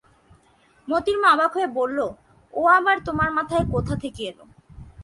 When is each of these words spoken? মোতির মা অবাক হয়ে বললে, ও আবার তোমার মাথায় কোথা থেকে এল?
মোতির 0.87 1.17
মা 1.21 1.29
অবাক 1.35 1.51
হয়ে 1.55 1.69
বললে, 1.77 2.05
ও 2.53 2.61
আবার 2.77 2.97
তোমার 3.05 3.29
মাথায় 3.31 3.65
কোথা 3.71 3.93
থেকে 3.95 4.21
এল? 4.23 4.39